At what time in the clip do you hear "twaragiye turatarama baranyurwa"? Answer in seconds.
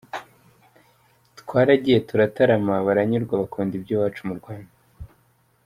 1.39-3.33